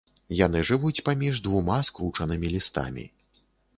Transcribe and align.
Яны 0.37 0.61
жывуць 0.69 1.03
паміж 1.09 1.41
двума 1.47 1.77
скручанымі 1.91 2.47
лістамі. 2.55 3.05